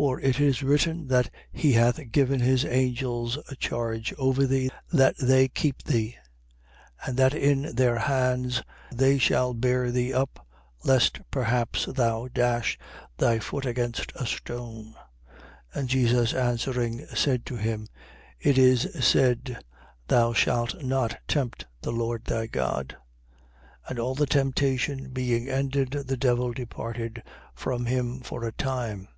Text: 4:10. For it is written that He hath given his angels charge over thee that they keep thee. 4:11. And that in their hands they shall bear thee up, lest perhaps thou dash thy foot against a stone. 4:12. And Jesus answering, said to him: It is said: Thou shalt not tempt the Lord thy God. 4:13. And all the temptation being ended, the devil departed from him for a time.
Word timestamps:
4:10. 0.00 0.06
For 0.06 0.18
it 0.20 0.40
is 0.40 0.62
written 0.62 1.08
that 1.08 1.28
He 1.52 1.74
hath 1.74 2.10
given 2.10 2.40
his 2.40 2.64
angels 2.64 3.38
charge 3.58 4.14
over 4.16 4.46
thee 4.46 4.70
that 4.90 5.14
they 5.18 5.46
keep 5.46 5.82
thee. 5.82 6.16
4:11. 7.04 7.08
And 7.08 7.16
that 7.18 7.34
in 7.34 7.74
their 7.76 7.98
hands 7.98 8.62
they 8.90 9.18
shall 9.18 9.52
bear 9.52 9.90
thee 9.90 10.14
up, 10.14 10.46
lest 10.84 11.20
perhaps 11.30 11.84
thou 11.84 12.28
dash 12.28 12.78
thy 13.18 13.40
foot 13.40 13.66
against 13.66 14.10
a 14.14 14.24
stone. 14.24 14.94
4:12. 15.74 15.74
And 15.74 15.88
Jesus 15.90 16.32
answering, 16.32 17.04
said 17.08 17.44
to 17.44 17.56
him: 17.56 17.86
It 18.40 18.56
is 18.56 18.88
said: 19.04 19.62
Thou 20.08 20.32
shalt 20.32 20.82
not 20.82 21.18
tempt 21.28 21.66
the 21.82 21.92
Lord 21.92 22.24
thy 22.24 22.46
God. 22.46 22.96
4:13. 23.84 23.90
And 23.90 23.98
all 23.98 24.14
the 24.14 24.24
temptation 24.24 25.10
being 25.10 25.50
ended, 25.50 25.90
the 25.90 26.16
devil 26.16 26.54
departed 26.54 27.22
from 27.54 27.84
him 27.84 28.20
for 28.20 28.44
a 28.46 28.52
time. 28.52 29.08